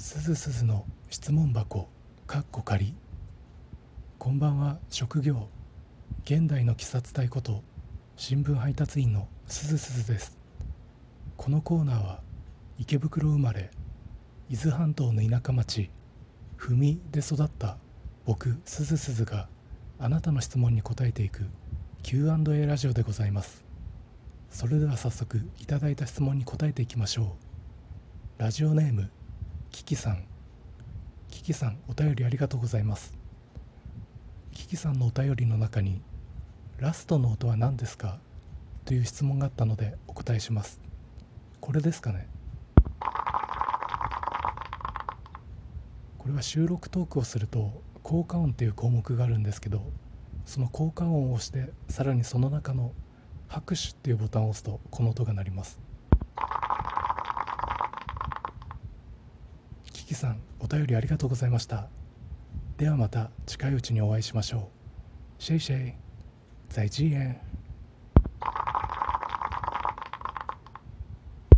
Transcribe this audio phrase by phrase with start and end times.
[0.00, 1.88] すずすずの質問箱
[2.24, 2.94] かっこ仮
[4.16, 4.78] こんばんは。
[4.90, 5.48] 職業
[6.24, 7.64] 現代の鬼殺隊こと
[8.14, 10.38] 新聞配達員のすずすずです。
[11.36, 12.20] このコーナーは
[12.78, 13.72] 池袋生まれ
[14.48, 15.90] 伊豆半島の田舎町
[16.56, 17.76] 文で育った
[18.24, 19.48] 僕すずすずが
[19.98, 21.44] あなたの質問に答えていく
[22.04, 23.64] Q&A ラジオでございます。
[24.48, 27.36] それでは早速いただいた質問に答えていきましょ
[28.38, 28.40] う。
[28.40, 29.10] ラジオネーム
[29.70, 30.24] キキさん。
[31.28, 33.16] キキさんお便りありがとうございます。
[34.52, 36.02] キキさんのお便りの中に
[36.78, 38.18] ラストの音は何ですか？
[38.84, 40.80] という質問があったのでお答えします。
[41.60, 42.28] これですかね？
[46.18, 49.82] これは収録トークをすると効果音っていう項目があるんですけど
[50.44, 52.92] その効果音を押してさらにその中の
[53.46, 55.80] 拍手っていうボタンを押すとこの音が鳴ります。
[60.08, 61.88] きさんお便りありがとうございました。
[62.78, 64.70] ではまた近いうちにお会いしましょ
[65.38, 65.42] う。
[65.42, 65.92] シェイシェイ。
[66.70, 67.38] 在地園